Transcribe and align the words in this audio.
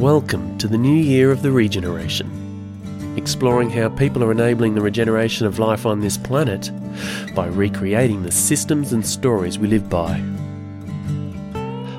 Welcome 0.00 0.56
to 0.56 0.66
the 0.66 0.78
new 0.78 0.96
year 0.96 1.30
of 1.30 1.42
the 1.42 1.50
RegenNarration. 1.50 3.18
Exploring 3.18 3.68
how 3.68 3.90
people 3.90 4.24
are 4.24 4.32
enabling 4.32 4.74
the 4.74 4.80
regeneration 4.80 5.46
of 5.46 5.58
life 5.58 5.84
on 5.84 6.00
this 6.00 6.16
planet 6.16 6.70
by 7.34 7.48
recreating 7.48 8.22
the 8.22 8.32
systems 8.32 8.94
and 8.94 9.04
stories 9.04 9.58
we 9.58 9.68
live 9.68 9.90
by. 9.90 10.14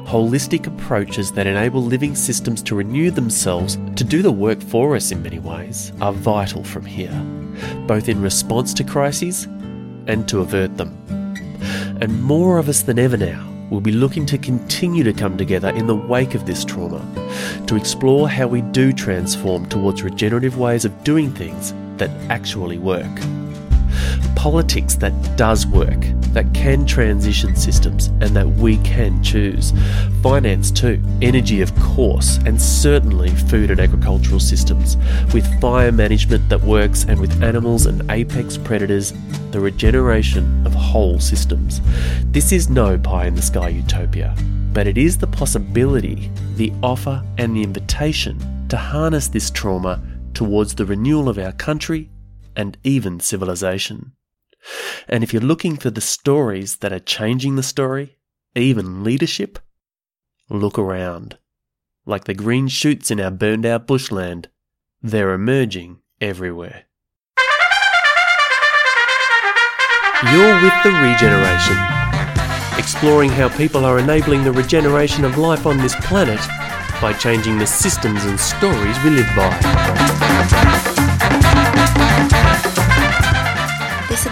Holistic 0.08 0.66
approaches 0.66 1.32
that 1.34 1.46
enable 1.46 1.84
living 1.84 2.16
systems 2.16 2.64
to 2.64 2.76
renew 2.76 3.12
themselves 3.12 3.78
to 3.98 4.04
do 4.04 4.24
the 4.24 4.32
work 4.32 4.64
for 4.64 4.96
us 4.96 5.12
in 5.12 5.22
many 5.22 5.38
ways 5.38 5.94
are 6.02 6.12
vital 6.12 6.64
from 6.64 6.88
here, 6.88 7.14
both 7.86 8.10
in 8.10 8.20
response 8.20 8.74
to 8.74 8.84
crises 8.84 9.44
and 10.08 10.28
to 10.28 10.40
avert 10.40 10.76
them. 10.76 10.90
And 12.02 12.24
more 12.24 12.58
of 12.58 12.68
us 12.68 12.82
than 12.82 12.98
ever 12.98 13.16
now 13.16 13.51
will 13.72 13.82
be 13.82 13.92
looking 13.92 14.26
to 14.28 14.38
continue 14.38 15.04
to 15.04 15.14
come 15.14 15.38
together 15.38 15.70
in 15.70 15.88
the 15.88 15.96
wake 15.96 16.36
of 16.36 16.46
this 16.46 16.64
trauma 16.64 17.00
to 17.66 17.76
explore 17.76 18.30
how 18.30 18.46
we 18.46 18.62
do 18.62 18.92
transform 18.92 19.66
towards 19.68 20.04
regenerative 20.04 20.60
ways 20.60 20.86
of 20.86 21.04
doing 21.04 21.32
things 21.32 21.74
that 21.96 22.10
actually 22.30 22.78
work. 22.78 23.10
Politics 24.36 24.96
that 24.96 25.14
does 25.38 25.66
work, 25.66 26.00
that 26.34 26.54
can 26.54 26.86
transition 26.86 27.56
systems, 27.56 28.08
and 28.08 28.36
that 28.36 28.48
we 28.48 28.78
can 28.78 29.24
choose. 29.24 29.74
Finance, 30.22 30.72
too, 30.72 31.02
energy, 31.22 31.62
of 31.62 31.76
course, 31.80 32.38
and 32.46 32.62
certainly 32.62 33.30
food 33.30 33.72
and 33.72 33.80
agricultural 33.80 34.40
systems, 34.40 34.98
with 35.34 35.60
fire 35.60 35.92
management 35.92 36.48
that 36.50 36.62
works, 36.62 37.06
and 37.06 37.20
with 37.20 37.44
animals 37.44 37.86
and 37.86 38.10
apex 38.12 38.58
predators, 38.58 39.14
the 39.52 39.60
regeneration 39.60 40.66
of 40.66 40.74
whole 40.74 41.20
systems. 41.20 41.82
This 42.26 42.52
is 42.52 42.70
no 42.70 42.98
pie 42.98 43.28
in 43.28 43.36
the 43.36 43.42
sky 43.42 43.70
utopia 43.70 44.36
but 44.74 44.88
it 44.88 44.98
is 44.98 45.18
the 45.18 45.28
possibility, 45.28 46.32
the 46.56 46.72
offer, 46.82 47.24
and 47.38 47.56
the 47.56 47.64
invitation 47.64 48.40
to 48.70 48.78
harness 48.78 49.28
this 49.28 49.50
trauma 49.50 50.02
towards 50.34 50.76
the 50.76 50.86
renewal 50.86 51.28
of 51.28 51.38
our 51.38 51.52
country 51.52 52.10
and 52.56 52.78
even 52.84 53.20
civilization. 53.20 54.14
And 55.08 55.24
if 55.24 55.34
you're 55.34 55.42
looking 55.42 55.78
for 55.78 55.90
the 55.90 56.02
stories 56.02 56.78
that 56.78 56.94
are 56.94 57.00
changing 57.00 57.56
the 57.56 57.64
story, 57.64 58.18
even 58.56 59.04
leadership, 59.04 59.60
look 60.50 60.78
around. 60.78 61.38
Like 62.06 62.26
the 62.26 62.34
green 62.34 62.68
shoots 62.68 63.12
in 63.12 63.20
our 63.20 63.32
burned 63.32 63.66
out 63.66 63.88
bushland, 63.88 64.50
they're 65.02 65.34
emerging 65.34 66.00
everywhere. 66.20 66.86
You're 70.32 70.62
with 70.62 70.74
the 70.84 70.90
RegenNarration 70.90 72.02
exploring 72.82 73.30
how 73.30 73.48
people 73.58 73.86
are 73.86 74.00
enabling 74.00 74.44
the 74.44 74.52
regeneration 74.52 75.24
of 75.24 75.38
life 75.38 75.68
on 75.68 75.78
this 75.78 75.96
planet 75.98 76.40
by 77.00 77.14
changing 77.14 77.60
the 77.60 77.68
systems 77.68 78.26
and 78.26 78.40
stories 78.40 78.98
we 79.04 79.12
live 79.12 79.30
by. 79.36 79.91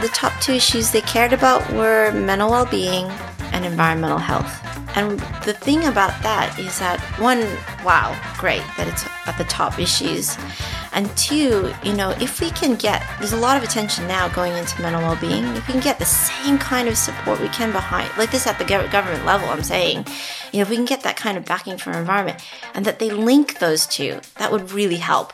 The 0.02 0.10
top 0.10 0.40
two 0.42 0.54
issues 0.54 0.92
they 0.92 1.02
cared 1.02 1.34
about 1.34 1.70
were 1.74 2.12
mental 2.14 2.50
well 2.50 2.66
being 2.66 3.06
and 3.52 3.66
environmental 3.66 4.18
health. 4.18 4.60
And 4.96 5.20
the 5.44 5.54
thing 5.54 5.86
about 5.86 6.22
that 6.24 6.58
is 6.58 6.80
that 6.80 7.00
one, 7.20 7.40
wow, 7.86 8.18
great 8.38 8.64
that 8.78 8.88
it's 8.88 9.06
at 9.28 9.38
the 9.38 9.44
top 9.46 9.80
issues. 9.80 10.38
And 10.94 11.10
two, 11.16 11.72
you 11.84 11.94
know, 11.94 12.12
if 12.20 12.42
we 12.42 12.50
can 12.52 12.76
get, 12.76 13.06
there's 13.20 13.34
a 13.34 13.38
lot 13.38 13.58
of 13.58 13.64
attention 13.64 14.08
now 14.08 14.28
going 14.30 14.54
into 14.54 14.82
mental 14.82 15.02
well 15.02 15.18
being. 15.18 15.46
If 15.56 15.68
we 15.68 15.74
can 15.74 15.82
get 15.82 16.00
the 16.00 16.06
same 16.06 16.58
kind 16.58 16.88
of 16.88 16.98
support 16.98 17.40
we 17.40 17.50
can 17.50 17.72
behind, 17.72 18.10
like 18.18 18.32
this 18.32 18.48
at 18.48 18.58
the 18.58 18.66
government 18.66 19.26
level, 19.26 19.48
I'm 19.50 19.64
saying, 19.64 20.06
you 20.52 20.60
know, 20.60 20.64
if 20.64 20.70
we 20.70 20.76
can 20.76 20.86
get 20.86 21.04
that 21.04 21.18
kind 21.18 21.38
of 21.38 21.46
backing 21.46 21.78
from 21.78 21.94
environment 21.94 22.44
and 22.74 22.86
that 22.86 23.00
they 23.00 23.12
link 23.12 23.60
those 23.60 23.86
two, 23.86 24.20
that 24.38 24.52
would 24.52 24.72
really 24.72 24.98
help. 24.98 25.34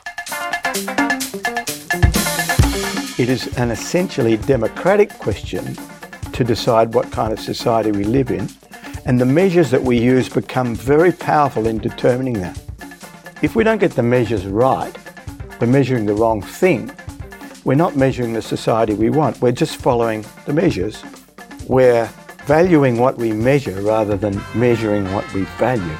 It 3.18 3.30
is 3.30 3.46
an 3.56 3.70
essentially 3.70 4.36
democratic 4.36 5.08
question 5.18 5.74
to 6.32 6.44
decide 6.44 6.92
what 6.92 7.10
kind 7.10 7.32
of 7.32 7.40
society 7.40 7.90
we 7.90 8.04
live 8.04 8.30
in, 8.30 8.46
and 9.06 9.18
the 9.18 9.24
measures 9.24 9.70
that 9.70 9.82
we 9.82 9.98
use 9.98 10.28
become 10.28 10.74
very 10.74 11.12
powerful 11.12 11.66
in 11.66 11.78
determining 11.78 12.34
that. 12.40 12.60
If 13.40 13.56
we 13.56 13.64
don't 13.64 13.78
get 13.78 13.92
the 13.92 14.02
measures 14.02 14.46
right, 14.46 14.94
we're 15.58 15.66
measuring 15.66 16.04
the 16.04 16.12
wrong 16.12 16.42
thing. 16.42 16.90
We're 17.64 17.74
not 17.74 17.96
measuring 17.96 18.34
the 18.34 18.42
society 18.42 18.92
we 18.92 19.08
want. 19.08 19.40
We're 19.40 19.50
just 19.50 19.76
following 19.78 20.22
the 20.44 20.52
measures. 20.52 21.02
We're 21.68 22.10
valuing 22.44 22.98
what 22.98 23.16
we 23.16 23.32
measure 23.32 23.80
rather 23.80 24.18
than 24.18 24.42
measuring 24.54 25.10
what 25.14 25.32
we 25.32 25.44
value. 25.56 25.96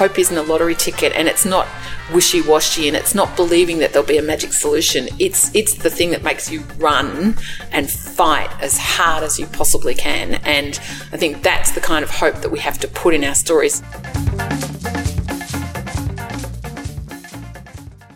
Hope 0.00 0.18
isn't 0.18 0.34
a 0.34 0.40
lottery 0.40 0.74
ticket 0.74 1.12
and 1.14 1.28
it's 1.28 1.44
not 1.44 1.68
wishy-washy 2.14 2.88
and 2.88 2.96
it's 2.96 3.14
not 3.14 3.36
believing 3.36 3.80
that 3.80 3.92
there'll 3.92 4.08
be 4.08 4.16
a 4.16 4.22
magic 4.22 4.54
solution. 4.54 5.10
It's 5.18 5.54
it's 5.54 5.74
the 5.74 5.90
thing 5.90 6.10
that 6.12 6.22
makes 6.22 6.50
you 6.50 6.60
run 6.78 7.36
and 7.70 7.90
fight 7.90 8.50
as 8.62 8.78
hard 8.78 9.22
as 9.22 9.38
you 9.38 9.44
possibly 9.48 9.94
can. 9.94 10.36
And 10.36 10.80
i 11.12 11.18
think 11.18 11.42
that's 11.42 11.72
the 11.72 11.82
kind 11.82 12.02
of 12.02 12.08
hope 12.08 12.36
that 12.36 12.48
we 12.48 12.58
have 12.60 12.78
to 12.78 12.88
put 12.88 13.12
in 13.12 13.22
our 13.24 13.34
stories. 13.34 13.82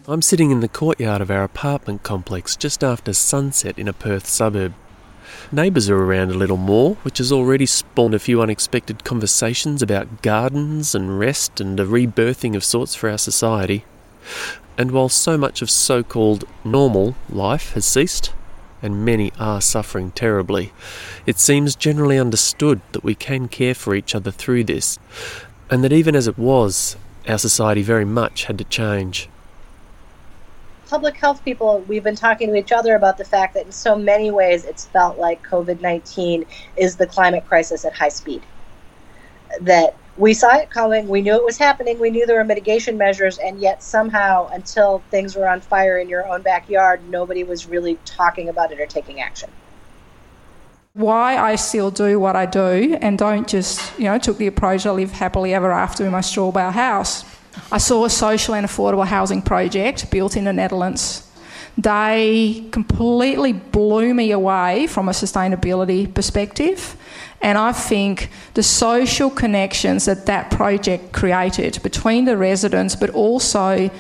I'm 0.09 0.23
sitting 0.23 0.51
in 0.51 0.61
the 0.61 0.69
courtyard 0.69 1.21
of 1.21 1.31
our 1.31 1.45
apartment 1.45 2.03
complex 2.03 2.57
just 2.57 2.83
after 2.83 3.13
sunset 3.13 3.79
in 3.79 3.89
a 3.89 3.93
Perth 3.93 4.27
suburb. 4.27 4.73
Neighbours 5.55 5.89
are 5.89 5.97
around 5.97 6.33
a 6.33 6.35
little 6.35 6.57
more, 6.57 6.97
which 7.05 7.19
has 7.19 7.31
already 7.31 7.65
spawned 7.65 8.13
a 8.13 8.19
few 8.19 8.43
unexpected 8.43 9.05
conversations 9.05 9.83
about 9.83 10.21
gardens 10.21 10.97
and 10.97 11.17
rest 11.17 11.61
and 11.61 11.79
a 11.79 11.87
rebirthing 11.87 12.57
of 12.57 12.65
sorts 12.65 12.97
for 12.97 13.09
our 13.09 13.19
society. 13.19 13.85
And 14.77 14.91
while 14.91 15.09
so 15.09 15.39
much 15.39 15.63
of 15.63 15.71
so 15.71 16.03
called 16.03 16.45
normal 16.65 17.15
life 17.31 17.75
has 17.75 17.87
ceased, 17.87 18.33
and 18.83 19.05
many 19.05 19.31
are 19.39 19.61
suffering 19.61 20.11
terribly, 20.11 20.73
it 21.25 21.39
seems 21.39 21.77
generally 21.77 22.19
understood 22.19 22.81
that 22.91 23.05
we 23.05 23.15
can 23.15 23.47
care 23.47 23.77
for 23.77 23.95
each 23.95 24.13
other 24.17 24.33
through 24.33 24.65
this, 24.65 24.99
and 25.71 25.85
that 25.85 25.93
even 25.93 26.17
as 26.17 26.27
it 26.27 26.37
was, 26.37 26.97
our 27.29 27.39
society 27.39 27.83
very 27.83 28.05
much 28.05 28.47
had 28.47 28.59
to 28.59 28.65
change 28.65 29.29
public 30.89 31.17
health 31.17 31.45
people, 31.45 31.81
we've 31.89 32.05
been 32.05 32.17
talking 32.17 32.49
to 32.49 32.55
each 32.55 32.73
other 32.73 32.95
about 32.95 33.19
the 33.19 33.25
fact 33.25 33.55
that 33.55 33.67
in 33.67 33.73
so 33.73 33.97
many 33.97 34.31
ways 34.31 34.65
it's 34.65 34.87
felt 34.87 35.19
like 35.19 35.43
COVID 35.47 35.81
19 35.81 36.45
is 36.77 36.97
the 36.97 37.07
climate 37.07 37.47
crisis 37.47 37.85
at 37.85 37.93
high 37.93 38.09
speed. 38.09 38.43
That 39.61 39.97
we 40.17 40.35
saw 40.35 40.57
it 40.57 40.71
coming, 40.71 41.09
we 41.09 41.23
knew 41.23 41.35
it 41.35 41.45
was 41.45 41.59
happening, 41.59 41.99
we 41.99 42.11
knew 42.11 42.27
there 42.27 42.39
were 42.39 42.45
mitigation 42.45 42.97
measures, 42.97 43.39
and 43.39 43.61
yet 43.61 43.83
somehow, 43.83 44.49
until 44.49 45.03
things 45.11 45.35
were 45.35 45.49
on 45.49 45.61
fire 45.61 45.99
in 45.99 46.09
your 46.09 46.27
own 46.29 46.43
backyard, 46.43 47.01
nobody 47.09 47.45
was 47.45 47.67
really 47.67 47.99
talking 48.05 48.49
about 48.49 48.71
it 48.71 48.81
or 48.81 48.87
taking 48.87 49.21
action. 49.21 49.51
Why 50.93 51.37
I 51.37 51.57
still 51.57 51.91
do 51.91 52.21
what 52.21 52.37
I 52.37 52.47
do 52.47 52.97
and 53.01 53.19
don't 53.19 53.49
just, 53.49 53.99
you 53.99 54.05
know, 54.05 54.17
took 54.19 54.39
the 54.39 54.47
approach 54.47 54.87
I 54.87 54.93
live 54.93 55.11
happily 55.11 55.53
ever 55.53 55.73
after 55.73 56.05
in 56.05 56.13
my 56.13 56.21
straw 56.21 56.53
bale 56.53 56.71
house 56.71 57.25
I 57.71 57.79
saw 57.79 58.05
a 58.05 58.11
social 58.11 58.55
and 58.55 58.67
affordable 58.67 59.07
housing 59.07 59.43
project 59.43 60.11
built 60.11 60.37
in 60.37 60.45
the 60.45 60.53
Netherlands. 60.53 61.31
They 61.77 62.67
completely 62.71 63.53
blew 63.53 64.15
me 64.15 64.31
away 64.31 64.87
from 64.87 65.09
a 65.09 65.13
sustainability 65.13 66.13
perspective. 66.13 66.97
And 67.41 67.59
I 67.59 67.73
think 67.73 68.31
the 68.55 68.63
social 68.63 69.29
connections 69.29 70.05
that 70.05 70.27
that 70.27 70.51
project 70.51 71.13
created 71.13 71.83
between 71.83 72.25
the 72.25 72.37
residents, 72.37 72.97
but 72.97 73.11
also 73.11 73.91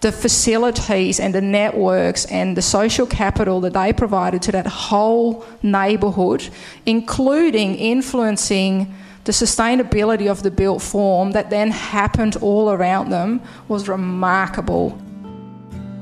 the 0.00 0.12
facilities 0.12 1.20
and 1.20 1.34
the 1.34 1.40
networks 1.40 2.24
and 2.26 2.56
the 2.56 2.62
social 2.62 3.06
capital 3.06 3.60
that 3.60 3.74
they 3.74 3.92
provided 3.92 4.42
to 4.42 4.52
that 4.52 4.66
whole 4.66 5.44
neighbourhood, 5.62 6.48
including 6.86 7.74
influencing 7.74 8.94
the 9.24 9.32
sustainability 9.32 10.30
of 10.30 10.42
the 10.42 10.50
built 10.50 10.82
form 10.82 11.32
that 11.32 11.50
then 11.50 11.70
happened 11.70 12.36
all 12.36 12.70
around 12.70 13.10
them 13.10 13.42
was 13.68 13.88
remarkable. 13.88 15.00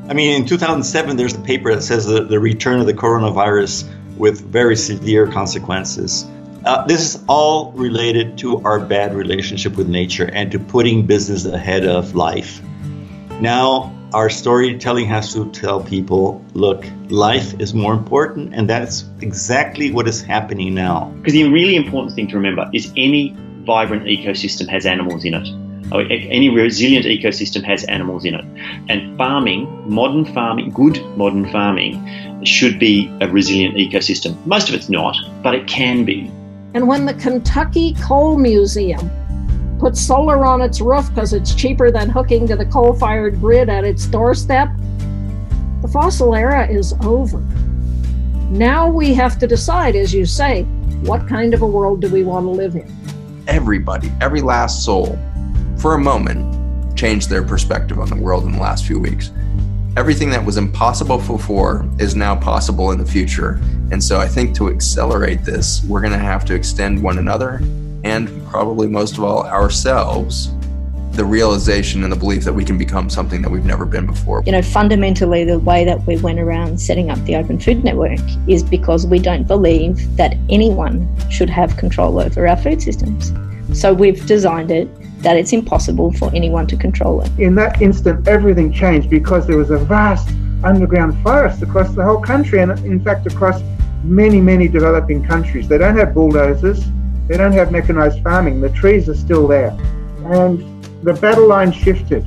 I 0.09 0.15
mean, 0.15 0.41
in 0.41 0.47
2007, 0.47 1.17
there's 1.17 1.35
a 1.35 1.41
paper 1.41 1.75
that 1.75 1.82
says 1.82 2.06
the, 2.06 2.25
the 2.25 2.41
return 2.41 2.81
of 2.81 2.87
the 2.87 2.94
coronavirus 2.94 3.88
with 4.17 4.41
very 4.41 4.76
severe 4.76 5.26
consequences. 5.26 6.25
Uh, 6.65 6.85
this 6.87 7.15
is 7.15 7.25
all 7.29 7.73
related 7.73 8.38
to 8.38 8.62
our 8.62 8.81
bad 8.81 9.15
relationship 9.15 9.76
with 9.76 9.88
nature 9.88 10.29
and 10.32 10.50
to 10.53 10.59
putting 10.59 11.06
business 11.06 11.44
ahead 11.44 11.85
of 11.85 12.14
life. 12.14 12.61
Now, 13.41 13.94
our 14.15 14.31
storytelling 14.31 15.07
has 15.07 15.35
to 15.35 15.51
tell 15.51 15.83
people 15.83 16.43
look, 16.55 16.87
life 17.09 17.59
is 17.61 17.75
more 17.75 17.93
important, 17.93 18.55
and 18.55 18.69
that's 18.69 19.05
exactly 19.21 19.91
what 19.91 20.09
is 20.09 20.23
happening 20.23 20.75
now. 20.75 21.13
Because 21.17 21.35
the 21.35 21.49
really 21.49 21.77
important 21.77 22.15
thing 22.15 22.29
to 22.29 22.37
remember 22.37 22.71
is 22.73 22.93
any 22.97 23.37
vibrant 23.65 24.05
ecosystem 24.05 24.67
has 24.69 24.87
animals 24.87 25.25
in 25.25 25.35
it. 25.35 25.49
Oh, 25.91 26.01
any 26.01 26.51
resilient 26.51 27.07
ecosystem 27.07 27.63
has 27.65 27.85
animals 27.85 28.25
in 28.25 28.35
it. 28.35 28.45
And 28.89 29.17
farming, 29.17 29.91
modern 29.91 30.25
farming, 30.27 30.71
good 30.71 31.03
modern 31.17 31.51
farming, 31.51 32.45
should 32.45 32.79
be 32.79 33.11
a 33.21 33.29
resilient 33.29 33.77
ecosystem. 33.77 34.45
Most 34.47 34.69
of 34.69 34.75
it's 34.75 34.89
not, 34.91 35.17
but 35.43 35.55
it 35.55 35.67
can 35.67 36.05
be. 36.05 36.31
And 36.75 36.89
when 36.89 37.07
the 37.07 37.15
Kentucky 37.15 37.95
Coal 38.03 38.37
Museum 38.39 39.11
puts 39.79 40.01
solar 40.01 40.45
on 40.45 40.61
its 40.61 40.81
roof 40.81 41.09
because 41.15 41.33
it's 41.33 41.55
cheaper 41.55 41.91
than 41.91 42.09
hooking 42.09 42.47
to 42.49 42.57
the 42.57 42.67
coal 42.67 42.93
fired 42.93 43.41
grid 43.41 43.69
at 43.69 43.85
its 43.85 44.07
doorstep, 44.07 44.69
the 45.83 45.89
fossil 45.89 46.35
era 46.35 46.67
is 46.67 46.95
over. 47.03 47.39
Now 48.51 48.89
we 48.91 49.15
have 49.15 49.39
to 49.39 49.47
decide, 49.47 49.95
as 49.95 50.13
you 50.13 50.27
say, 50.27 50.63
what 51.03 51.29
kind 51.29 51.55
of 51.55 51.63
a 51.63 51.67
world 51.67 52.01
do 52.01 52.09
we 52.09 52.25
want 52.25 52.47
to 52.47 52.51
live 52.51 52.75
in? 52.75 52.93
Everybody, 53.47 54.11
every 54.21 54.41
last 54.41 54.85
soul, 54.85 55.19
for 55.79 55.95
a 55.95 55.99
moment, 55.99 56.97
changed 56.97 57.31
their 57.31 57.43
perspective 57.43 58.01
on 58.01 58.09
the 58.09 58.17
world 58.17 58.45
in 58.45 58.53
the 58.53 58.59
last 58.59 58.87
few 58.87 58.99
weeks. 58.99 59.31
Everything 59.97 60.31
that 60.31 60.45
was 60.45 60.57
impossible 60.57 61.19
before 61.19 61.89
is 61.99 62.15
now 62.15 62.35
possible 62.35 62.91
in 62.91 62.99
the 62.99 63.07
future. 63.07 63.61
And 63.91 64.03
so 64.03 64.19
I 64.19 64.27
think 64.27 64.55
to 64.57 64.69
accelerate 64.69 65.45
this, 65.45 65.85
we're 65.85 66.01
going 66.01 66.13
to 66.13 66.19
have 66.19 66.45
to 66.47 66.55
extend 66.55 67.03
one 67.03 67.19
another 67.19 67.61
and 68.09 68.47
probably 68.49 68.89
most 68.89 69.19
of 69.19 69.25
all 69.25 69.47
ourselves 69.47 70.51
the 71.13 71.25
realization 71.25 72.05
and 72.05 72.13
the 72.13 72.17
belief 72.17 72.45
that 72.45 72.53
we 72.53 72.65
can 72.65 72.79
become 72.79 73.11
something 73.11 73.43
that 73.43 73.51
we've 73.51 73.65
never 73.65 73.85
been 73.85 74.07
before. 74.07 74.41
You 74.47 74.53
know, 74.53 74.63
fundamentally, 74.63 75.45
the 75.45 75.59
way 75.59 75.85
that 75.85 76.07
we 76.07 76.17
went 76.17 76.39
around 76.39 76.81
setting 76.81 77.11
up 77.11 77.19
the 77.25 77.35
Open 77.35 77.59
Food 77.59 77.83
Network 77.83 78.21
is 78.47 78.63
because 78.63 79.05
we 79.05 79.19
don't 79.19 79.43
believe 79.43 80.17
that 80.17 80.37
anyone 80.49 81.09
should 81.29 81.51
have 81.51 81.77
control 81.77 82.21
over 82.21 82.47
our 82.47 82.57
food 82.57 82.81
systems. 82.81 83.33
So 83.73 83.93
we've 83.93 84.25
designed 84.27 84.71
it 84.71 84.89
that 85.23 85.37
it's 85.37 85.53
impossible 85.53 86.13
for 86.13 86.33
anyone 86.33 86.69
to 86.69 86.77
control 86.77 87.21
it. 87.23 87.31
In 87.37 87.57
that 87.57 87.83
instant, 87.83 88.29
everything 88.29 88.73
changed 88.73 89.11
because 89.11 89.45
there 89.45 89.57
was 89.57 89.71
a 89.71 89.79
vast 89.79 90.29
underground 90.63 91.21
forest 91.25 91.63
across 91.63 91.93
the 91.97 92.05
whole 92.05 92.21
country, 92.21 92.61
and 92.61 92.71
in 92.85 93.03
fact, 93.03 93.27
across 93.27 93.61
many, 94.05 94.41
many 94.41 94.69
developing 94.69 95.25
countries. 95.25 95.67
They 95.67 95.79
don't 95.79 95.97
have 95.97 96.15
bulldozers, 96.15 96.85
they 97.29 97.37
don't 97.37 97.53
have 97.53 97.71
mechanized 97.71 98.23
farming, 98.23 98.61
the 98.61 98.71
trees 98.71 99.09
are 99.09 99.15
still 99.15 99.47
there. 99.47 99.71
And 100.25 100.85
the 101.03 101.13
battle 101.13 101.47
line 101.47 101.71
shifted. 101.71 102.27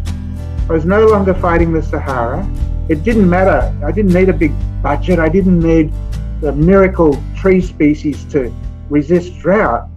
I 0.69 0.73
was 0.73 0.85
no 0.85 1.05
longer 1.07 1.33
fighting 1.33 1.73
the 1.73 1.81
Sahara. 1.81 2.47
It 2.87 3.03
didn't 3.03 3.29
matter. 3.29 3.75
I 3.85 3.91
didn't 3.91 4.13
need 4.13 4.29
a 4.29 4.33
big 4.33 4.53
budget. 4.81 5.19
I 5.19 5.27
didn't 5.27 5.59
need 5.59 5.91
the 6.39 6.51
miracle 6.53 7.21
tree 7.35 7.61
species 7.61 8.23
to 8.25 8.53
resist 8.89 9.37
drought. 9.39 9.89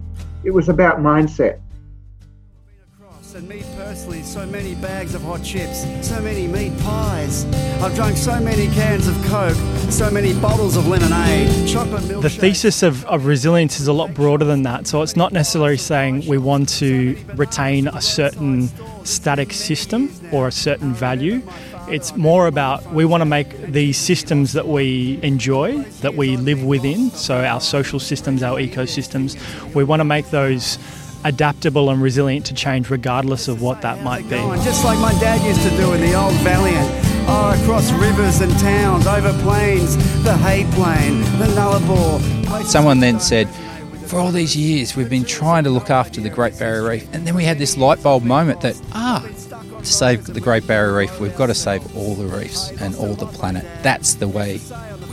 It 0.43 0.51
was 0.51 0.69
about 0.69 0.99
mindset. 0.99 1.61
And 3.35 3.49
me 3.49 3.65
personally, 3.75 4.23
so 4.23 4.45
many 4.45 4.75
bags 4.75 5.13
of 5.13 5.21
hot 5.21 5.43
chips, 5.43 5.85
so 6.07 6.21
many 6.21 6.47
meat 6.47 6.71
pies. 6.79 7.43
I've 7.81 7.93
drunk 7.93 8.15
so 8.15 8.39
many 8.39 8.67
cans 8.67 9.09
of 9.09 9.15
Coke, 9.25 9.57
so 9.91 10.09
many 10.11 10.33
bottles 10.39 10.75
of 10.75 10.87
lemonade, 10.87 11.67
chocolate 11.67 12.07
milk. 12.07 12.21
The 12.21 12.29
thesis 12.29 12.83
of, 12.83 13.05
of 13.05 13.25
resilience 13.25 13.79
is 13.79 13.87
a 13.87 13.93
lot 13.93 14.13
broader 14.13 14.45
than 14.45 14.63
that. 14.63 14.87
So 14.87 15.01
it's 15.01 15.15
not 15.15 15.31
necessarily 15.31 15.77
saying 15.77 16.27
we 16.27 16.37
want 16.37 16.69
to 16.79 17.17
retain 17.35 17.87
a 17.87 18.01
certain 18.01 18.69
static 19.05 19.53
system 19.53 20.11
or 20.31 20.47
a 20.47 20.51
certain 20.51 20.93
value. 20.93 21.41
It's 21.87 22.15
more 22.15 22.47
about 22.47 22.91
we 22.91 23.05
want 23.05 23.21
to 23.21 23.25
make 23.25 23.57
these 23.67 23.97
systems 23.97 24.53
that 24.53 24.67
we 24.67 25.19
enjoy, 25.21 25.83
that 26.01 26.15
we 26.15 26.35
live 26.35 26.63
within, 26.63 27.11
so 27.11 27.43
our 27.43 27.61
social 27.61 27.99
systems, 27.99 28.41
our 28.41 28.57
ecosystems, 28.57 29.37
we 29.75 29.83
want 29.83 29.99
to 29.99 30.05
make 30.05 30.29
those 30.31 30.79
adaptable 31.23 31.89
and 31.89 32.01
resilient 32.01 32.45
to 32.47 32.53
change 32.53 32.89
regardless 32.89 33.47
of 33.47 33.61
what 33.61 33.81
that 33.81 34.03
might 34.03 34.23
be. 34.29 34.37
Just 34.63 34.83
like 34.83 34.99
my 34.99 35.11
dad 35.19 35.45
used 35.45 35.61
to 35.61 35.69
do 35.77 35.93
in 35.93 36.01
the 36.01 36.13
old 36.15 36.33
Valiant. 36.35 37.04
Oh, 37.37 37.51
across 37.61 37.91
rivers 37.91 38.39
and 38.39 38.49
towns, 38.59 39.05
over 39.05 39.33
plains, 39.43 39.97
the 40.23 40.37
hay 40.37 40.63
plain, 40.71 41.19
the 41.37 41.47
Nullarbor. 41.53 42.63
Someone 42.63 43.01
then 43.01 43.19
said, 43.19 43.49
for 44.07 44.19
all 44.19 44.31
these 44.31 44.55
years, 44.55 44.95
we've 44.95 45.09
been 45.09 45.25
trying 45.25 45.65
to 45.65 45.69
look 45.69 45.89
after 45.89 46.21
the 46.21 46.29
Great 46.29 46.57
Barrier 46.57 46.87
Reef. 46.87 47.13
And 47.13 47.27
then 47.27 47.35
we 47.35 47.43
had 47.43 47.57
this 47.57 47.75
light 47.75 48.01
bulb 48.01 48.23
moment 48.23 48.61
that, 48.61 48.81
ah, 48.93 49.27
to 49.79 49.85
save 49.85 50.25
the 50.27 50.39
Great 50.39 50.65
Barrier 50.65 50.95
Reef, 50.95 51.19
we've 51.19 51.35
got 51.35 51.47
to 51.47 51.53
save 51.53 51.93
all 51.97 52.15
the 52.15 52.25
reefs 52.25 52.71
and 52.79 52.95
all 52.95 53.15
the 53.15 53.25
planet. 53.25 53.65
That's 53.83 54.13
the 54.13 54.29
way 54.29 54.61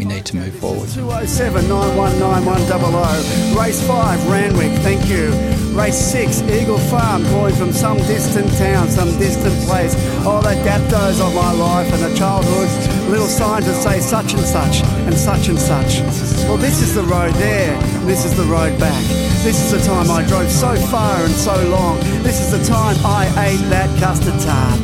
we 0.02 0.14
need 0.14 0.26
to 0.26 0.36
move 0.36 0.54
forward. 0.56 0.88
207 0.88 1.68
919100. 1.68 3.58
Race 3.58 3.80
5, 3.86 4.28
Randwick, 4.28 4.72
thank 4.82 5.06
you. 5.06 5.30
Race 5.78 5.96
6, 5.96 6.42
Eagle 6.50 6.78
Farm, 6.90 7.24
calling 7.26 7.54
from 7.54 7.72
some 7.72 7.96
distant 7.98 8.50
town, 8.58 8.88
some 8.88 9.08
distant 9.18 9.54
place. 9.68 9.94
Oh, 10.26 10.42
the 10.42 10.54
daptos 10.66 11.20
of 11.22 11.34
my 11.34 11.52
life 11.52 11.92
and 11.94 12.02
the 12.02 12.14
childhood. 12.18 12.68
Little 13.10 13.28
signs 13.28 13.66
that 13.66 13.78
say 13.80 14.00
such 14.00 14.34
and 14.34 14.42
such 14.42 14.82
and 14.82 15.14
such 15.14 15.48
and 15.48 15.58
such. 15.58 16.00
Well, 16.48 16.58
this 16.58 16.82
is 16.82 16.94
the 16.94 17.04
road 17.04 17.34
there, 17.34 17.78
this 18.04 18.24
is 18.24 18.36
the 18.36 18.44
road 18.44 18.78
back. 18.80 19.02
This 19.46 19.62
is 19.62 19.70
the 19.70 19.80
time 19.86 20.10
I 20.10 20.26
drove 20.26 20.50
so 20.50 20.74
far 20.90 21.22
and 21.22 21.34
so 21.34 21.54
long. 21.68 21.98
This 22.22 22.40
is 22.40 22.50
the 22.50 22.64
time 22.66 22.96
I 23.04 23.26
ate 23.46 23.64
that 23.70 23.88
custard 24.00 24.38
tart. 24.40 24.80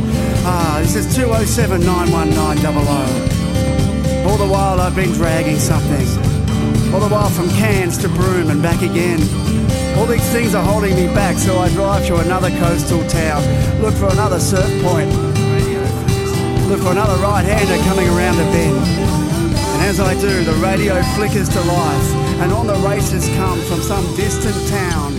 Ah, 0.47 0.79
this 0.81 0.95
is 0.95 1.07
207 1.17 1.85
91900. 1.85 3.38
All 4.29 4.37
the 4.37 4.47
while 4.47 4.79
I've 4.79 4.95
been 4.95 5.13
dragging 5.13 5.59
something. 5.59 6.07
All 6.93 7.01
the 7.01 7.09
while 7.09 7.31
from 7.31 7.49
Cairns 7.57 7.97
to 7.99 8.09
Broome 8.11 8.51
and 8.51 8.63
back 8.63 8.83
again. 8.83 9.21
All 9.97 10.05
these 10.05 10.29
things 10.31 10.55
are 10.55 10.63
holding 10.63 10.95
me 10.95 11.07
back, 11.15 11.39
so 11.39 11.59
I 11.59 11.71
drive 11.71 12.07
to 12.09 12.17
another 12.17 12.51
coastal 12.61 13.03
town. 13.09 13.43
Look 13.81 13.95
for 13.95 14.09
another 14.13 14.39
surf 14.39 14.71
point. 14.83 15.11
Look 16.69 16.81
for 16.81 16.93
another 16.93 17.17
right-hander 17.23 17.83
coming 17.89 18.07
around 18.09 18.39
a 18.39 18.45
bend. 18.53 18.77
And 18.77 19.83
as 19.89 19.99
I 19.99 20.13
do, 20.21 20.45
the 20.45 20.55
radio 20.63 21.03
flickers 21.17 21.49
to 21.49 21.61
life. 21.63 22.15
And 22.43 22.53
on 22.53 22.67
the 22.67 22.77
races 22.87 23.27
come 23.31 23.59
from 23.63 23.81
some 23.81 24.05
distant 24.15 24.69
town. 24.69 25.19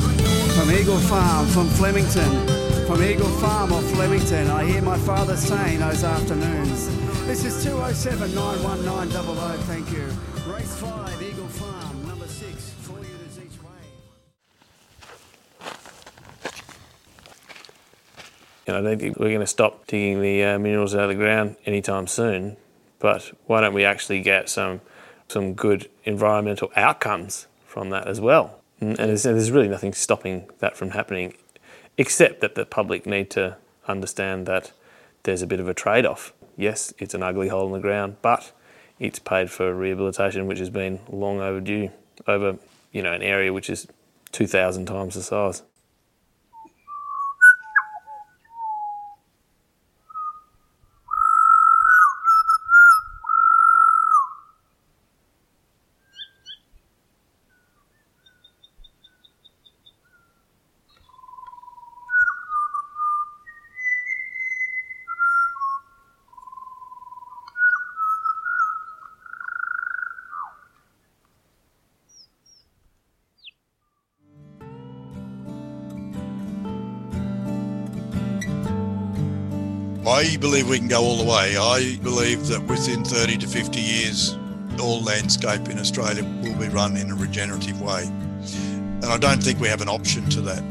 From 0.54 0.70
Eagle 0.72 1.00
Farm, 1.00 1.48
from 1.48 1.68
Flemington. 1.68 2.59
From 2.90 3.04
Eagle 3.04 3.30
Farm 3.30 3.72
off 3.72 3.84
Flemington, 3.92 4.50
I 4.50 4.66
hear 4.66 4.82
my 4.82 4.98
father 4.98 5.38
saying 5.38 5.78
those 5.78 6.04
afternoons. 6.04 6.88
This 7.28 7.46
is 7.46 7.64
207 7.64 8.34
91900, 8.34 9.58
thank 9.66 9.92
you. 9.92 10.08
Race 10.52 10.76
5, 10.78 11.22
Eagle 11.22 11.48
Farm, 11.50 12.08
number 12.08 12.26
6, 12.26 12.70
4 12.82 12.98
units 12.98 13.38
each 13.38 13.62
way. 13.62 13.70
You 18.66 18.74
I 18.74 18.82
don't 18.82 18.98
think 18.98 19.20
we're 19.20 19.28
going 19.28 19.40
to 19.42 19.46
stop 19.46 19.86
digging 19.86 20.24
the 20.24 20.44
uh, 20.46 20.58
minerals 20.58 20.96
out 20.96 21.04
of 21.04 21.10
the 21.10 21.16
ground 21.16 21.58
anytime 21.68 22.08
soon. 22.08 22.58
But 22.98 23.32
why 23.46 23.62
don't 23.62 23.76
we 23.76 23.86
actually 23.86 24.24
get 24.24 24.50
some 24.50 24.82
some 25.28 25.54
good 25.54 25.92
environmental 26.06 26.72
outcomes 26.76 27.46
from 27.68 27.92
that 27.92 28.08
as 28.08 28.20
well? 28.20 28.62
And 28.82 28.98
there's 28.98 29.52
really 29.52 29.68
nothing 29.68 29.94
stopping 29.94 30.50
that 30.58 30.76
from 30.76 30.90
happening, 30.90 31.36
except 32.00 32.40
that 32.40 32.56
the 32.56 32.66
public 32.66 33.06
need 33.06 33.30
to 33.30 33.58
understand 33.86 34.46
that 34.46 34.72
there's 35.24 35.42
a 35.42 35.48
bit 35.48 35.60
of 35.60 35.68
a 35.68 35.74
trade-off. 35.74 36.32
Yes, 36.56 36.94
it's 36.98 37.14
an 37.14 37.22
ugly 37.22 37.50
hole 37.50 37.68
in 37.68 37.74
the 37.74 37.80
ground, 37.80 38.16
but 38.22 38.54
it's 39.00 39.20
paid 39.20 39.52
for 39.52 39.74
rehabilitation, 39.74 40.48
which 40.48 40.60
has 40.60 40.70
been 40.70 41.02
long 41.10 41.42
overdue 41.42 41.92
over 42.26 42.58
you 42.94 43.02
know 43.04 43.12
an 43.12 43.22
area 43.22 43.52
which 43.52 43.70
is 43.70 43.86
2,000 44.32 44.86
times 44.86 45.16
the 45.16 45.22
size. 45.22 45.62
I 80.10 80.38
believe 80.38 80.68
we 80.68 80.80
can 80.80 80.88
go 80.88 81.04
all 81.04 81.18
the 81.18 81.24
way. 81.24 81.56
I 81.56 81.96
believe 82.02 82.48
that 82.48 82.64
within 82.64 83.04
30 83.04 83.38
to 83.38 83.48
50 83.48 83.80
years, 83.80 84.36
all 84.82 85.04
landscape 85.04 85.70
in 85.70 85.78
Australia 85.78 86.24
will 86.42 86.58
be 86.58 86.68
run 86.68 86.98
in 86.98 87.12
a 87.12 87.16
regenerative 87.16 87.80
way. 87.80 88.06
And 88.06 89.06
I 89.06 89.20
don't 89.20 89.42
think 89.42 89.60
we 89.60 89.68
have 89.68 89.82
an 89.82 89.88
option 89.88 90.28
to 90.32 90.42
that. 90.42 90.64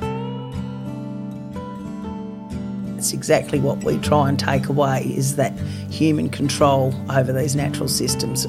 It's 2.96 3.12
exactly 3.12 3.60
what 3.60 3.84
we 3.84 3.98
try 3.98 4.28
and 4.28 4.36
take 4.36 4.66
away 4.66 5.04
is 5.16 5.36
that 5.36 5.56
human 5.88 6.30
control 6.30 6.92
over 7.08 7.32
these 7.32 7.54
natural 7.54 7.88
systems. 7.88 8.44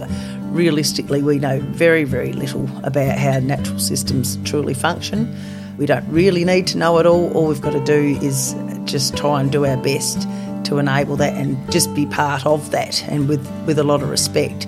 Realistically, 0.46 1.22
we 1.22 1.38
know 1.38 1.60
very, 1.60 2.04
very 2.04 2.34
little 2.34 2.68
about 2.84 3.16
how 3.16 3.38
natural 3.38 3.78
systems 3.78 4.40
truly 4.44 4.74
function. 4.74 5.38
We 5.78 5.86
don't 5.86 6.08
really 6.10 6.44
need 6.46 6.66
to 6.68 6.80
know 6.80 6.98
it 6.98 7.06
all. 7.06 7.32
All 7.38 7.48
we've 7.48 7.62
got 7.62 7.74
to 7.74 7.86
do 7.86 8.18
is 8.24 8.56
just 8.86 9.16
try 9.16 9.40
and 9.40 9.52
do 9.52 9.68
our 9.68 9.78
best 9.78 10.28
to 10.66 10.78
enable 10.78 11.16
that 11.18 11.34
and 11.34 11.72
just 11.72 11.94
be 11.94 12.06
part 12.06 12.46
of 12.46 12.72
that 12.72 13.04
and 13.10 13.28
with, 13.28 13.46
with 13.66 13.80
a 13.80 13.84
lot 13.84 14.02
of 14.02 14.10
respect. 14.10 14.68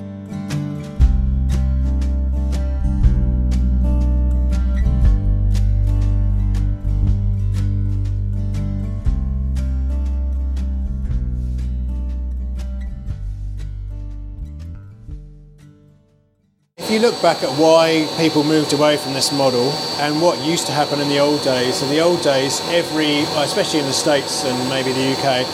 you 16.92 17.00
look 17.00 17.22
back 17.22 17.42
at 17.42 17.50
why 17.58 18.06
people 18.18 18.44
moved 18.44 18.74
away 18.74 18.98
from 18.98 19.14
this 19.14 19.32
model 19.32 19.72
and 20.02 20.22
what 20.22 20.38
used 20.46 20.66
to 20.68 20.74
happen 20.74 21.00
in 21.00 21.08
the 21.08 21.20
old 21.20 21.42
days, 21.42 21.82
in 21.82 21.88
the 21.88 22.02
old 22.02 22.22
days, 22.22 22.60
every, 22.68 23.20
especially 23.40 23.80
in 23.80 23.86
the 23.86 23.94
States 23.94 24.44
and 24.44 24.70
maybe 24.70 24.92
the 24.92 25.14
UK, 25.14 25.48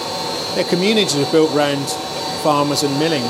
their 0.57 0.65
communities 0.65 1.15
were 1.15 1.31
built 1.31 1.53
around 1.55 1.87
farmers 2.41 2.81
and 2.81 2.91
milling. 2.97 3.21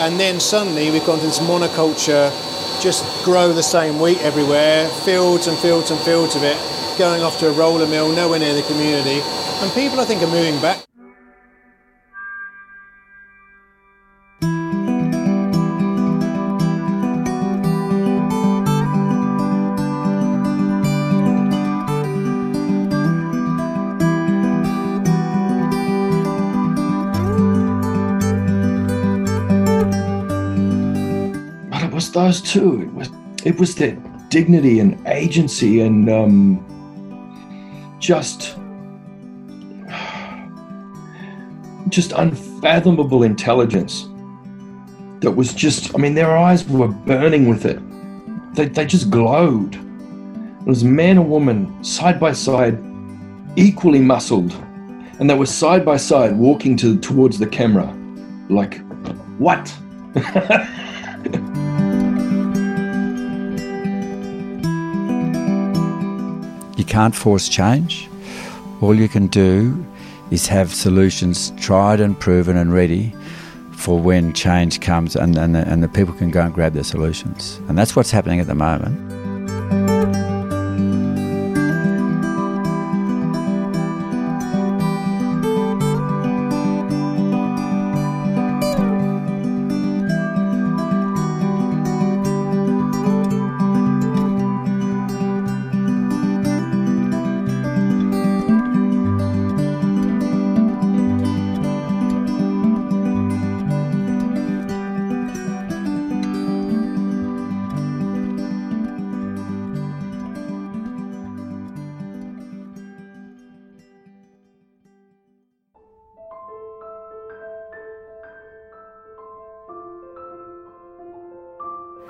And 0.00 0.18
then 0.18 0.40
suddenly 0.40 0.90
we've 0.90 1.06
gone 1.06 1.20
to 1.20 1.26
this 1.26 1.38
monoculture, 1.38 2.32
just 2.82 3.04
grow 3.24 3.52
the 3.52 3.62
same 3.62 4.00
wheat 4.00 4.18
everywhere, 4.22 4.88
fields 4.88 5.46
and 5.46 5.56
fields 5.58 5.92
and 5.92 6.00
fields 6.00 6.34
of 6.34 6.42
it, 6.42 6.56
going 6.98 7.22
off 7.22 7.38
to 7.38 7.48
a 7.48 7.52
roller 7.52 7.86
mill, 7.86 8.10
nowhere 8.10 8.40
near 8.40 8.54
the 8.54 8.62
community. 8.62 9.20
And 9.62 9.72
people, 9.74 10.00
I 10.00 10.04
think, 10.04 10.22
are 10.22 10.26
moving 10.26 10.60
back. 10.60 10.84
Those 32.12 32.42
two. 32.42 32.82
It 32.82 32.94
was 32.94 33.10
it 33.44 33.58
was 33.58 33.74
their 33.74 33.96
dignity 34.28 34.80
and 34.80 34.98
agency 35.06 35.80
and 35.80 36.10
um, 36.10 37.96
just 37.98 38.56
just 41.88 42.12
unfathomable 42.12 43.22
intelligence 43.22 44.08
that 45.20 45.30
was 45.30 45.54
just 45.54 45.94
i 45.94 45.98
mean 45.98 46.14
their 46.14 46.36
eyes 46.36 46.68
were 46.68 46.88
burning 46.88 47.48
with 47.48 47.64
it. 47.64 47.80
They, 48.54 48.68
they 48.68 48.84
just 48.84 49.08
glowed. 49.08 49.74
It 49.74 50.66
was 50.66 50.84
man 50.84 51.16
and 51.16 51.30
woman 51.30 51.82
side 51.82 52.20
by 52.20 52.32
side 52.32 52.78
equally 53.56 54.00
muscled. 54.00 54.52
And 55.18 55.30
they 55.30 55.34
were 55.34 55.46
side 55.46 55.84
by 55.84 55.96
side 55.96 56.36
walking 56.36 56.76
to 56.78 56.98
towards 56.98 57.38
the 57.38 57.46
camera 57.46 57.96
like 58.48 58.80
what 59.38 59.72
You 66.82 66.86
can't 66.86 67.14
force 67.14 67.48
change. 67.48 68.08
All 68.80 68.92
you 68.92 69.08
can 69.08 69.28
do 69.28 69.86
is 70.32 70.48
have 70.48 70.74
solutions 70.74 71.52
tried 71.60 72.00
and 72.00 72.18
proven 72.18 72.56
and 72.56 72.72
ready 72.72 73.14
for 73.70 74.00
when 74.00 74.32
change 74.32 74.80
comes 74.80 75.14
and, 75.14 75.38
and, 75.38 75.54
the, 75.54 75.60
and 75.68 75.80
the 75.80 75.86
people 75.86 76.12
can 76.12 76.32
go 76.32 76.40
and 76.40 76.52
grab 76.52 76.72
their 76.72 76.82
solutions. 76.82 77.60
And 77.68 77.78
that's 77.78 77.94
what's 77.94 78.10
happening 78.10 78.40
at 78.40 78.48
the 78.48 78.56
moment. 78.56 79.11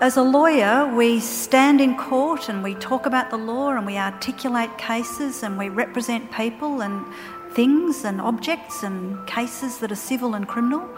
As 0.02 0.16
a 0.16 0.22
lawyer, 0.22 0.92
we 0.96 1.20
stand 1.20 1.80
in 1.80 1.96
court 1.96 2.48
and 2.48 2.60
we 2.60 2.74
talk 2.74 3.06
about 3.06 3.30
the 3.30 3.36
law 3.36 3.70
and 3.70 3.86
we 3.86 3.96
articulate 3.96 4.76
cases 4.76 5.44
and 5.44 5.56
we 5.56 5.68
represent 5.68 6.28
people 6.32 6.80
and 6.80 7.06
things 7.52 8.04
and 8.04 8.20
objects 8.20 8.82
and 8.82 9.24
cases 9.28 9.78
that 9.78 9.92
are 9.92 10.02
civil 10.10 10.34
and 10.34 10.48
criminal. 10.48 10.90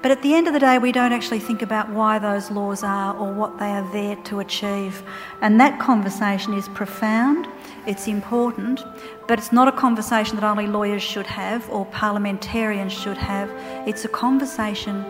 But 0.00 0.12
at 0.12 0.22
the 0.22 0.32
end 0.32 0.46
of 0.46 0.52
the 0.52 0.60
day, 0.60 0.78
we 0.78 0.92
don't 0.92 1.12
actually 1.12 1.40
think 1.40 1.60
about 1.60 1.90
why 1.90 2.20
those 2.20 2.52
laws 2.52 2.84
are 2.84 3.16
or 3.16 3.32
what 3.32 3.58
they 3.58 3.66
are 3.66 3.92
there 3.92 4.14
to 4.14 4.38
achieve. 4.38 5.02
And 5.40 5.60
that 5.60 5.80
conversation 5.80 6.54
is 6.54 6.68
profound, 6.68 7.48
it's 7.88 8.06
important, 8.06 8.84
but 9.26 9.40
it's 9.40 9.50
not 9.50 9.66
a 9.66 9.72
conversation 9.72 10.36
that 10.36 10.44
only 10.44 10.68
lawyers 10.68 11.02
should 11.02 11.26
have 11.26 11.68
or 11.68 11.84
parliamentarians 11.86 12.92
should 12.92 13.16
have. 13.16 13.50
It's 13.88 14.04
a 14.04 14.08
conversation 14.08 15.04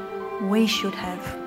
we 0.48 0.66
should 0.66 0.94
have. 0.94 1.41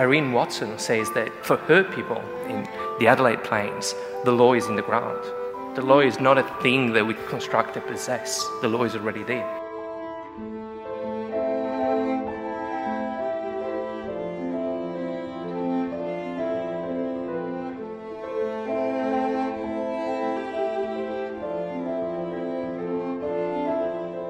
Irene 0.00 0.32
Watson 0.32 0.78
says 0.78 1.12
that 1.12 1.30
for 1.44 1.58
her 1.68 1.84
people 1.84 2.22
in 2.48 2.66
the 2.98 3.06
Adelaide 3.06 3.44
Plains, 3.44 3.94
the 4.24 4.32
law 4.32 4.54
is 4.54 4.66
in 4.66 4.74
the 4.74 4.80
ground. 4.80 5.22
The 5.76 5.82
law 5.82 6.00
is 6.00 6.18
not 6.18 6.38
a 6.38 6.62
thing 6.62 6.94
that 6.94 7.06
we 7.06 7.12
construct 7.28 7.76
and 7.76 7.86
possess, 7.86 8.42
the 8.62 8.68
law 8.68 8.84
is 8.84 8.96
already 8.96 9.24
there. 9.24 9.56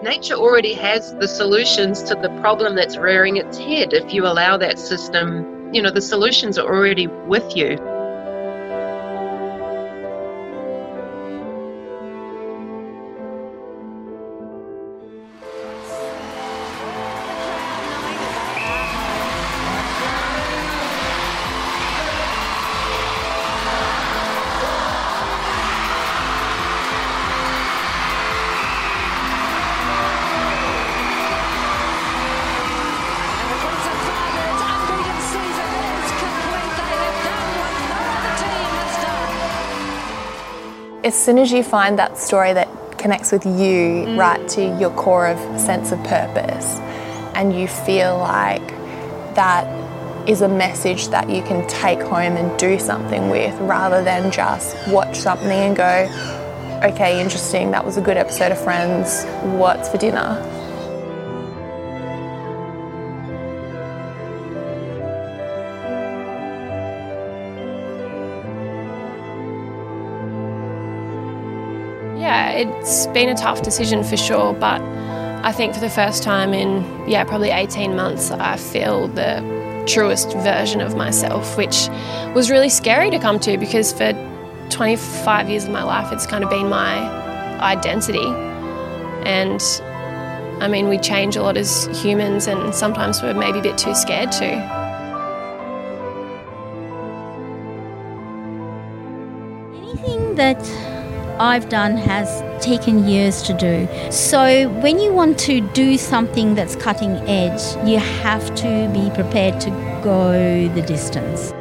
nature 0.02 0.34
already 0.34 0.74
has 0.74 1.14
the 1.16 1.28
solutions 1.28 2.02
to 2.02 2.16
the 2.16 2.28
problem 2.40 2.74
that's 2.74 2.96
rearing 2.96 3.36
its 3.36 3.56
head 3.56 3.92
if 3.92 4.12
you 4.12 4.26
allow 4.26 4.56
that 4.56 4.76
system 4.76 5.59
you 5.72 5.82
know 5.82 5.90
the 5.90 6.00
solutions 6.00 6.58
are 6.58 6.66
already 6.66 7.06
with 7.06 7.56
you 7.56 7.89
as 41.04 41.14
soon 41.14 41.38
as 41.38 41.50
you 41.50 41.62
find 41.62 41.98
that 41.98 42.18
story 42.18 42.52
that 42.52 42.68
connects 42.98 43.32
with 43.32 43.46
you 43.46 44.04
Mm. 44.06 44.18
right 44.18 44.46
to 44.48 44.62
your 44.78 44.90
core 44.90 45.26
of 45.28 45.38
sense 45.60 45.92
of 45.92 46.02
purpose 46.04 46.78
and 47.34 47.54
you 47.58 47.66
feel 47.66 48.18
like 48.18 48.66
that 49.34 49.66
is 50.28 50.42
a 50.42 50.48
message 50.48 51.08
that 51.08 51.30
you 51.30 51.42
can 51.42 51.66
take 51.66 52.00
home 52.02 52.36
and 52.36 52.58
do 52.58 52.78
something 52.78 53.30
with 53.30 53.58
rather 53.60 54.04
than 54.04 54.30
just 54.30 54.76
watch 54.88 55.16
something 55.16 55.50
and 55.50 55.76
go 55.76 56.08
okay 56.84 57.20
interesting 57.20 57.70
that 57.70 57.84
was 57.84 57.96
a 57.96 58.00
good 58.02 58.18
episode 58.18 58.52
of 58.52 58.60
friends 58.62 59.24
what's 59.58 59.88
for 59.88 59.96
dinner 59.96 60.30
it's 72.60 73.06
been 73.08 73.30
a 73.30 73.34
tough 73.34 73.62
decision 73.62 74.04
for 74.04 74.16
sure, 74.16 74.52
but 74.52 74.82
I 75.42 75.52
think 75.52 75.72
for 75.72 75.80
the 75.80 75.88
first 75.88 76.22
time 76.22 76.52
in, 76.52 77.08
yeah, 77.08 77.24
probably 77.24 77.50
18 77.50 77.96
months, 77.96 78.30
I 78.30 78.56
feel 78.58 79.08
the 79.08 79.84
truest 79.86 80.34
version 80.34 80.82
of 80.82 80.94
myself, 80.94 81.56
which 81.56 81.88
was 82.34 82.50
really 82.50 82.68
scary 82.68 83.10
to 83.10 83.18
come 83.18 83.40
to 83.40 83.56
because 83.56 83.92
for 83.92 84.12
25 84.68 85.48
years 85.48 85.64
of 85.64 85.70
my 85.70 85.82
life, 85.82 86.12
it's 86.12 86.26
kind 86.26 86.44
of 86.44 86.50
been 86.50 86.68
my 86.68 86.98
identity. 87.60 88.26
And 89.24 89.62
I 90.62 90.68
mean, 90.68 90.88
we 90.88 90.98
change 90.98 91.36
a 91.36 91.42
lot 91.42 91.56
as 91.56 91.86
humans, 92.02 92.46
and 92.46 92.74
sometimes 92.74 93.22
we're 93.22 93.32
maybe 93.32 93.60
a 93.60 93.62
bit 93.62 93.78
too 93.78 93.94
scared 93.94 94.32
to. 94.32 94.44
Anything 99.74 100.34
that 100.34 100.89
I've 101.40 101.70
done 101.70 101.96
has 101.96 102.42
taken 102.62 103.08
years 103.08 103.40
to 103.44 103.54
do. 103.54 103.88
So 104.12 104.68
when 104.82 104.98
you 104.98 105.10
want 105.10 105.38
to 105.38 105.62
do 105.72 105.96
something 105.96 106.54
that's 106.54 106.76
cutting 106.76 107.12
edge, 107.26 107.62
you 107.88 107.98
have 107.98 108.54
to 108.56 108.90
be 108.92 109.10
prepared 109.14 109.58
to 109.62 109.70
go 110.04 110.68
the 110.74 110.82
distance. 110.82 111.54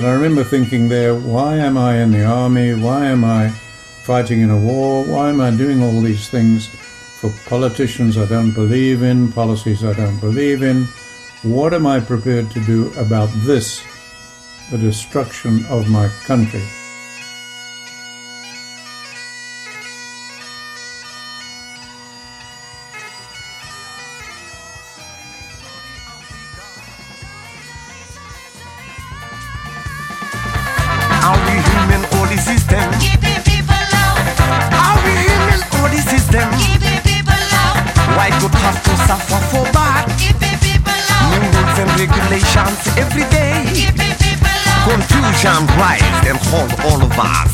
And 0.00 0.08
I 0.08 0.14
remember 0.14 0.42
thinking 0.42 0.88
there, 0.88 1.14
why 1.14 1.56
am 1.56 1.76
I 1.76 1.98
in 1.98 2.10
the 2.10 2.24
army? 2.24 2.72
Why 2.72 3.04
am 3.04 3.22
I 3.22 3.50
fighting 4.04 4.40
in 4.40 4.48
a 4.48 4.56
war? 4.56 5.04
Why 5.04 5.28
am 5.28 5.42
I 5.42 5.50
doing 5.50 5.82
all 5.82 6.00
these 6.00 6.30
things 6.30 6.68
for 6.68 7.30
politicians 7.46 8.16
I 8.16 8.24
don't 8.24 8.54
believe 8.54 9.02
in, 9.02 9.30
policies 9.30 9.84
I 9.84 9.92
don't 9.92 10.18
believe 10.18 10.62
in? 10.62 10.86
What 11.42 11.74
am 11.74 11.86
I 11.86 12.00
prepared 12.00 12.50
to 12.52 12.64
do 12.64 12.90
about 12.94 13.28
this, 13.44 13.84
the 14.70 14.78
destruction 14.78 15.66
of 15.66 15.90
my 15.90 16.08
country? 16.24 16.64
And 42.30 42.86
every 42.96 43.24
day. 43.30 43.66
Confusion 44.86 45.66
rise 45.76 46.00
and 46.28 46.38
hold 46.46 46.70
all 46.86 47.02
of 47.02 47.12
us. 47.18 47.52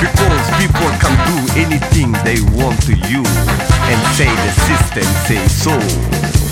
Because 0.00 0.44
people 0.58 0.90
can 0.98 1.14
do 1.30 1.38
anything 1.54 2.12
they 2.24 2.40
want 2.60 2.80
to 2.82 2.94
you 3.08 3.22
and 3.22 3.98
say 4.16 4.26
the 4.26 4.52
system 4.66 5.04
say 5.26 5.46
so. 5.46 6.47